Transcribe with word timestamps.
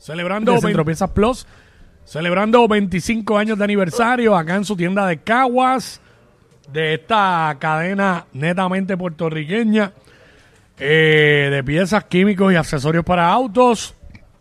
celebrando 0.00 0.52
Desde 0.52 0.66
Centro 0.66 0.84
Piezas 0.84 1.10
Plus, 1.10 1.46
celebrando 2.04 2.66
25 2.66 3.38
años 3.38 3.56
de 3.58 3.62
aniversario 3.64 4.34
acá 4.36 4.56
en 4.56 4.64
su 4.64 4.74
tienda 4.76 5.06
de 5.06 5.18
Caguas, 5.18 6.00
de 6.72 6.94
esta 6.94 7.54
cadena 7.60 8.26
netamente 8.32 8.96
puertorriqueña, 8.96 9.92
eh, 10.78 11.48
de 11.52 11.62
piezas, 11.62 12.04
químicos 12.04 12.52
y 12.52 12.56
accesorios 12.56 13.04
para 13.04 13.28
autos. 13.30 13.94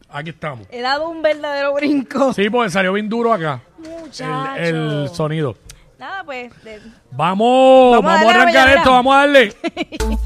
Aquí 0.09 0.31
estamos. 0.31 0.65
He 0.71 0.81
dado 0.81 1.09
un 1.09 1.21
verdadero 1.21 1.75
brinco. 1.75 2.33
Sí, 2.33 2.49
porque 2.49 2.71
salió 2.71 2.93
bien 2.93 3.07
duro 3.09 3.31
acá 3.31 3.61
Muchacho. 3.77 4.55
el, 4.57 4.75
el 5.03 5.09
sonido. 5.09 5.55
Nada, 5.99 6.23
pues. 6.23 6.51
de- 6.63 6.79
Vamos, 7.11 7.97
Vamos 7.97 8.11
a 8.11 8.15
vamos, 8.15 8.33
a 8.33 8.41
arrancar 8.41 8.69
esto, 8.77 8.91
vamos 8.91 9.13
a 9.13 9.17
darle. 9.19 9.53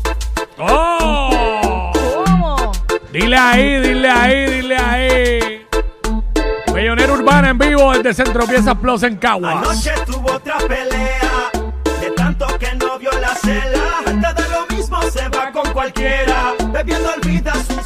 ¡Oh! 0.59 1.32
Dile 3.13 3.37
ahí, 3.37 3.79
dile 3.79 4.09
ahí, 4.09 4.45
dile 4.47 4.75
ahí. 4.75 5.67
Bellonera 6.73 7.13
Urbana 7.13 7.49
en 7.49 7.59
vivo 7.59 7.93
desde 7.93 8.11
Centro 8.11 8.47
Piezas 8.47 8.75
Plus 8.75 9.03
en 9.03 9.17
Caguas. 9.17 9.57
Anoche 9.57 9.91
tuvo 10.07 10.31
otra 10.31 10.57
pelea, 10.57 11.51
de 12.01 12.09
tanto 12.15 12.47
que 12.57 12.73
no 12.73 12.97
vio 12.97 13.11
la 13.21 13.35
cela. 13.35 13.99
Hasta 14.03 14.33
de 14.33 14.49
lo 14.49 14.75
mismo 14.75 14.99
se 15.11 15.29
va 15.29 15.51
con 15.51 15.71
cualquiera, 15.73 16.55
bebiendo 16.71 17.11
olvida 17.13 17.53
sus 17.53 17.82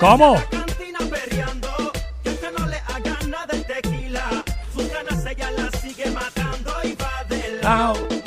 ¿Cómo? 0.00 0.38
a 7.68 8.17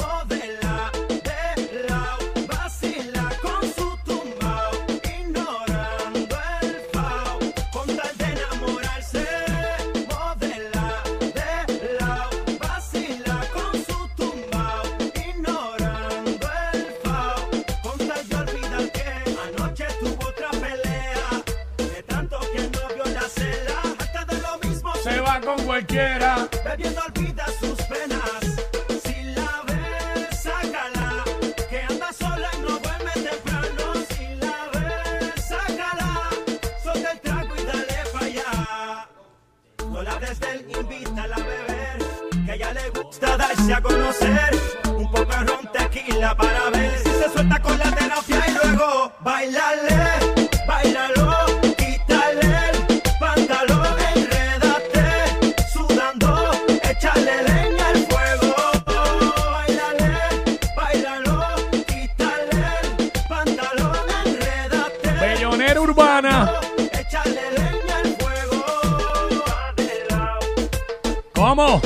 con 25.42 25.62
cualquiera. 25.64 26.48
Bebiendo 26.64 27.02
olvida 27.02 27.46
sus 27.60 27.82
penas. 27.84 28.42
Si 29.04 29.24
la 29.36 29.64
ves, 29.68 30.42
sácala. 30.42 31.24
Que 31.70 31.82
anda 31.82 32.14
sola 32.14 32.50
y 32.54 32.62
no 32.62 32.78
duerme 32.80 33.12
temprano. 33.14 33.94
Si 34.10 34.36
la 34.36 34.70
ves, 34.74 35.46
sácala. 35.46 36.30
Solta 36.84 37.12
el 37.12 37.20
trago 37.22 37.56
y 37.56 37.64
dale 37.66 37.98
para 38.14 38.26
allá. 38.26 39.10
No 39.90 40.02
la 40.04 40.12
hables 40.14 40.40
de 40.40 40.52
él, 40.52 40.66
invítala 40.80 41.36
a 41.36 41.40
beber. 41.40 42.46
Que 42.46 42.52
a 42.52 42.56
ella 42.56 42.74
le 42.74 42.90
gusta 42.90 43.38
darse 43.38 43.74
a 43.74 43.82
conocer. 43.82 44.60
Un 44.96 45.12
poco 45.12 45.26
de 45.26 45.44
ron 45.44 45.72
tequila 45.72 46.36
para 46.36 46.70
ver 46.70 46.98
si 47.00 47.10
se 47.10 47.30
suelta 47.30 47.62
con 47.62 47.78
la 47.78 47.92
terapia 47.92 48.21
Urbana. 65.92 66.54
Échale 66.78 67.52
leña 67.52 67.98
al 67.98 68.16
fuego. 68.16 68.64
¿Cómo? 71.36 71.82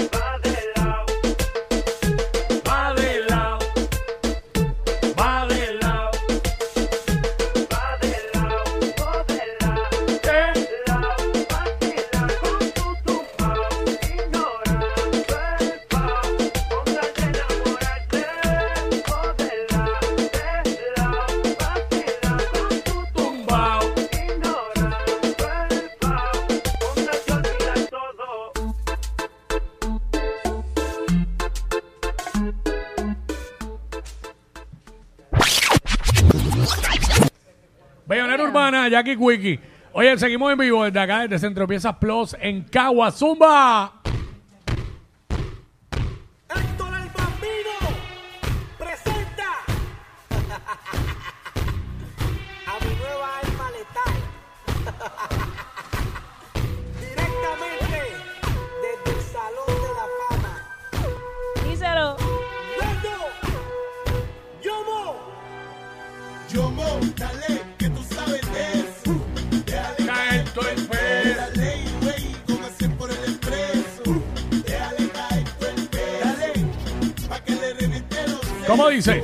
Jackie 38.89 39.17
Quickie. 39.17 39.59
Oye, 39.91 40.17
seguimos 40.17 40.51
en 40.51 40.57
vivo 40.57 40.83
desde 40.83 40.99
acá, 40.99 41.21
desde 41.21 41.39
Centro 41.39 41.67
Piezas 41.67 41.95
Plus 41.97 42.35
en 42.39 42.63
Caguas. 42.63 43.21
¿Cómo 78.67 78.89
dice? 78.89 79.23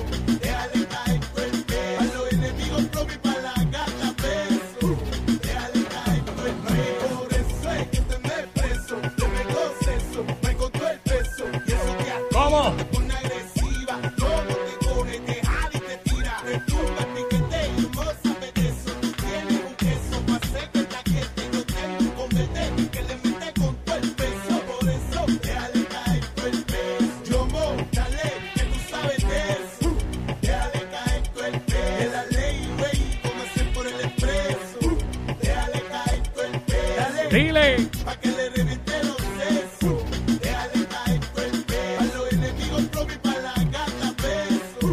Dile. 37.31 37.87
Pa' 38.03 38.15
que 38.19 38.27
le 38.27 38.49
reviente 38.49 38.91
los 39.05 39.15
sesos. 39.39 40.03
Déjale 40.41 40.85
caer 40.85 41.19
todo 41.33 41.45
el 41.45 41.63
peso. 41.63 41.97
Pa' 41.97 42.17
los 42.17 42.33
enemigos 42.33 42.81
flow 42.91 43.07
y 43.09 43.17
pa' 43.25 43.39
la 43.45 43.53
gata 43.71 44.09
beso. 44.21 44.89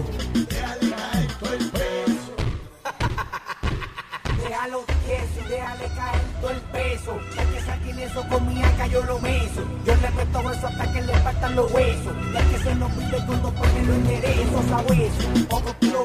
Déjale 0.49 0.91
caer 0.95 1.33
todo 1.41 1.53
el 1.55 1.71
peso. 1.71 2.33
Déjalo 4.45 4.85
tieso, 5.05 5.49
déjale 5.49 5.87
caer 5.97 6.23
todo 6.41 6.51
el 6.51 6.61
peso. 6.61 7.19
Ya 7.35 7.45
que 7.51 7.61
saquen 7.61 7.99
eso 7.99 8.29
con 8.29 8.47
mi 8.49 8.63
acá 8.63 8.87
yo 8.87 9.03
lo 9.03 9.19
meso. 9.19 9.63
Yo 9.85 9.95
le 9.97 10.11
meto 10.13 10.51
eso 10.53 10.67
hasta 10.69 10.93
que 10.93 11.03
le 11.03 11.15
faltan 11.15 11.57
los 11.57 11.73
huesos. 11.73 12.15
Ya 12.33 12.41
que 12.49 12.59
se 12.59 12.75
nos 12.77 12.93
pide 12.93 13.21
todo 13.27 13.53
porque 13.53 13.83
lo 13.83 13.95
enderezo 13.95 14.59
a 14.77 14.81
hueso. 14.83 15.98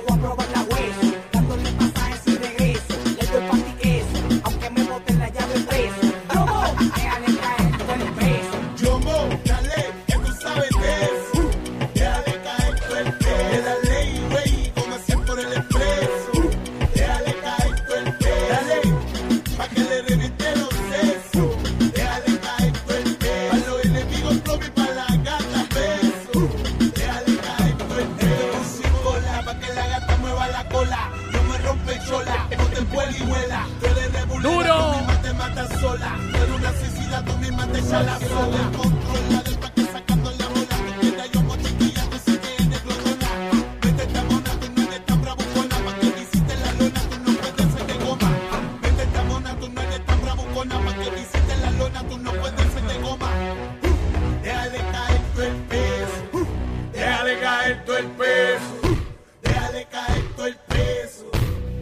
El 58.03 58.07
peso. 58.11 58.97
Déjale 59.41 59.87
caer 59.87 60.35
todo 60.35 60.47
el 60.47 60.55
peso. 60.55 61.31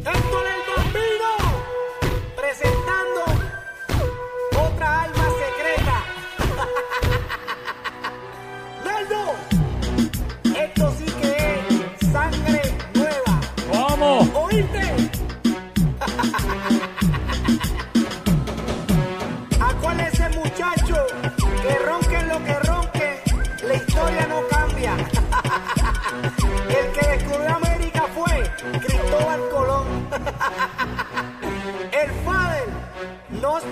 Déjale 0.03 0.60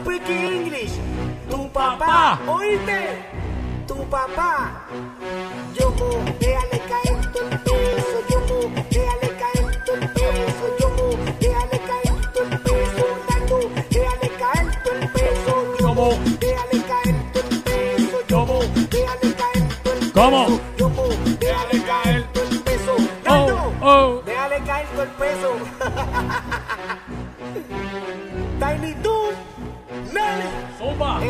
speak 0.10 0.30
English. 0.30 0.94
Tu 1.50 1.70
papá, 1.72 2.40
¿oíste? 2.48 3.00
Tu 3.88 3.96
papá. 4.10 4.88
Yo 5.78 5.94
déjale 6.40 6.80
caer 6.90 7.18
el 7.42 7.60
peso. 7.66 8.18
Yo 8.30 8.40
déjale 8.90 9.30
caer 9.42 9.66
el 9.94 10.10
peso. 10.14 10.66
Yo 10.80 10.90
déjale 11.40 11.80
caer 11.88 12.14
el 12.42 12.60
peso. 12.66 13.06
Nando, 13.30 13.58
déjale 13.90 14.30
caer 14.40 14.66
el 14.66 15.10
peso. 15.12 15.54
Yo 15.80 15.90
déjale 16.40 16.80
caer 16.90 17.12
el 17.12 17.32
peso. 17.38 18.24
Yo 18.30 18.46
déjale 18.90 19.34
caer 19.40 19.58
el 19.58 19.68
peso. 19.78 20.12
¿Cómo? 20.14 20.60
Yo 20.78 20.90
mo, 20.90 21.04
déjale 21.40 21.84
caer 21.84 22.16
el 22.16 22.60
peso. 22.64 22.96
Oh, 22.98 23.24
Nando, 23.26 23.74
oh. 23.82 24.22
déjale 24.26 24.60
caer 24.64 24.88
el 25.00 25.08
peso. 25.22 25.50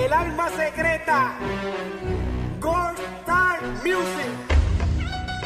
El 0.09 0.13
alma 0.13 0.49
secreta. 0.49 1.35
Gold 2.59 2.97
Star 3.19 3.61
Music. 3.83 5.39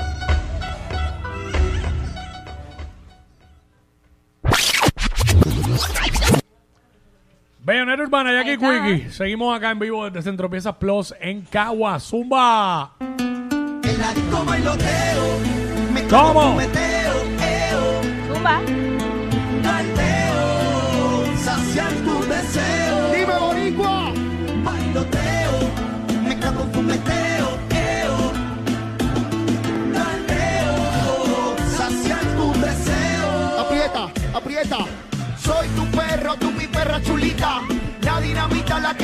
Bellonera 7.60 8.04
Urbana, 8.04 8.32
Jackie. 8.32 8.58
Quickie. 8.58 9.12
Seguimos 9.12 9.54
acá 9.54 9.72
en 9.72 9.80
vivo 9.80 10.06
desde 10.06 10.22
Centro 10.22 10.50
Piezas 10.50 10.78
Plus 10.78 11.14
en 11.20 11.42
Cagua. 11.42 12.00
Zumba. 12.00 12.94
En 13.00 14.00
la 14.00 14.14
disco 14.14 14.46
bailoteo. 14.46 15.40
Me 15.94 16.08
¿Cómo? 16.08 16.56
meteo, 16.56 17.14
eo. 17.42 18.34
Zumba. 18.34 18.62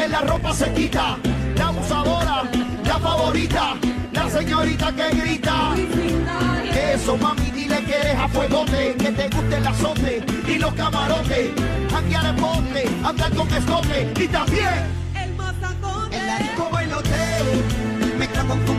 La 0.10 0.22
ropa 0.22 0.54
se 0.54 0.72
quita. 0.74 1.18
La 1.56 1.68
abusadora, 1.68 2.44
la 2.84 3.00
favorita. 3.00 3.76
La 4.12 4.30
señorita 4.30 4.94
que 4.94 5.10
grita. 5.16 5.74
Que 6.74 6.94
eso, 6.94 7.18
mami, 7.18 7.52
dile 7.52 7.84
que 7.84 7.96
eres 7.96 8.16
a 8.16 8.28
fuegote. 8.28 8.96
Que 8.96 9.12
te 9.12 9.30
guste 9.30 9.58
el 9.58 9.68
azote 9.68 10.24
y 10.48 10.58
los 10.58 10.74
camarotes. 10.74 11.52
Janguear 11.92 12.26
en 12.26 12.42
bote, 12.42 12.90
andar 13.04 13.34
con 13.34 13.54
escote. 13.54 14.14
Y 14.20 14.28
también 14.28 15.00
En 16.12 16.28
la 16.28 16.38
disco 16.40 16.70
bailoteo, 16.72 17.46
me 18.18 18.28
cago 18.28 18.56
con 18.66 18.79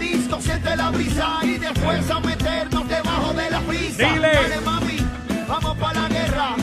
disco 0.00 0.40
siente 0.40 0.74
la 0.76 0.90
brisa 0.90 1.38
y 1.42 1.58
después 1.58 2.10
a 2.10 2.20
meternos 2.20 2.88
debajo 2.88 3.32
de 3.34 3.50
la 3.50 3.60
frisa. 3.60 4.04
Dile. 4.12 4.32
Dale, 4.34 4.60
mami, 4.64 5.06
vamos 5.48 5.76
para 5.78 6.02
la 6.02 6.08
guerra. 6.08 6.56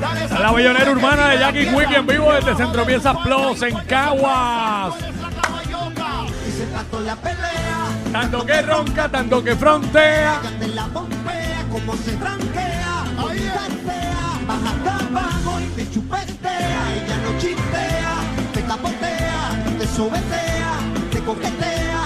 Dale, 0.00 0.20
A 0.34 0.38
la 0.38 0.52
bellonera 0.52 0.90
urbana 0.90 1.28
de 1.28 1.38
Jackie 1.38 1.66
Quickie 1.66 1.96
en 1.96 2.06
vivo 2.06 2.32
desde 2.32 2.54
Centro 2.56 2.84
Piezas 2.84 3.16
Plus 3.24 3.62
en 3.62 3.76
Caguas. 3.86 4.94
Tanto 8.12 8.44
que 8.44 8.62
ronca, 8.62 9.08
tanto 9.08 9.42
que 9.42 9.56
frontea. 9.56 10.40
de 10.60 10.68
la 10.68 10.86
bombea, 10.86 11.64
como 11.70 11.96
se 11.96 12.12
tranquea. 12.12 13.04
Ahí 13.18 13.50
tantea, 13.54 14.40
baja 14.46 14.70
hasta 14.70 15.06
abajo 15.06 15.60
y 15.60 15.66
te 15.76 15.90
chupetea. 15.90 16.82
Ella 16.94 17.16
no 17.24 17.38
chistea, 17.38 18.14
te 18.52 18.62
capotea, 18.62 19.64
te 19.78 19.86
sobetea, 19.86 20.72
te 21.10 21.20
coquetea, 21.20 22.00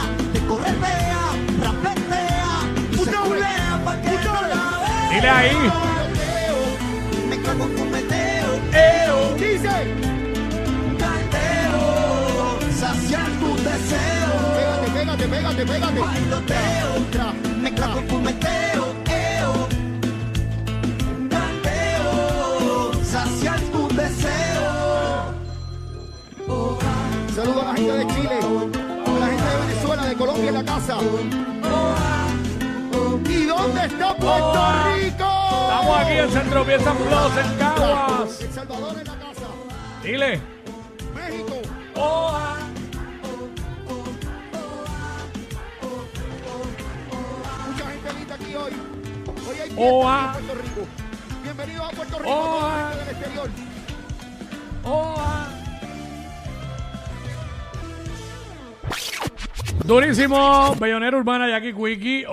Dile 5.17 5.31
ahí. 5.31 5.73
Me 7.31 7.41
cago 7.41 7.67
con 7.75 7.91
meteo, 7.91 8.51
Eo. 8.71 9.35
Dice. 9.37 9.77
galteo, 10.99 12.59
saciar 12.71 13.31
tu 13.41 13.57
deseo. 13.57 14.33
Pégate, 14.57 14.91
pégate, 14.93 15.27
pégate, 15.27 15.65
pégate. 15.65 16.01
Bailoteo, 16.01 16.91
me 17.63 17.75
cago 17.75 18.03
con 18.09 18.25
meteo, 18.25 18.95
eo. 19.09 19.69
Galteo, 21.31 22.93
saciar 23.03 23.61
tu 23.73 23.89
deseo. 23.97 25.33
Saludos 27.35 27.63
a 27.63 27.69
la 27.69 27.75
gente 27.75 27.93
de 27.93 28.07
Chile, 28.09 28.39
a 29.07 29.19
la 29.19 29.27
gente 29.29 29.45
de 29.45 29.67
Venezuela, 29.67 30.05
de 30.05 30.15
Colombia 30.15 30.49
en 30.49 30.55
la 30.55 30.65
casa. 30.65 30.99
dónde 33.67 33.87
está 33.87 34.15
Puerto. 34.15 34.67
Rico? 34.85 34.96
En 36.19 36.31
Centro 36.33 36.65
Pieza 36.65 36.95
Plus 36.95 37.45
en 37.45 37.59
Caguas. 37.59 38.41
El 38.41 38.53
Salvador 38.53 38.99
en 38.99 39.07
la 39.07 39.19
casa. 39.19 39.47
Dile. 40.03 40.41
México. 41.15 41.61
Oa. 41.95 42.57
Mucha 47.69 47.91
gente 47.91 48.13
linda 48.15 48.35
aquí 48.35 48.55
hoy. 48.55 48.73
Hoy 49.47 49.57
hay 49.63 49.75
Oa. 49.77 50.33
fiesta 50.33 50.39
en 50.39 50.47
Puerto 50.47 50.63
Rico. 50.63 50.89
Bienvenidos 51.43 51.87
a 51.87 51.91
Puerto 51.91 52.19
Rico, 52.19 52.71
gente 52.71 53.05
del 53.05 53.09
exterior. 53.17 53.51
Oa. 54.85 55.49
Durísimo, 59.85 60.75
Bellonera 60.77 61.17
Urbana, 61.17 61.49
Jackie 61.49 61.75
Quickie. 61.75 62.25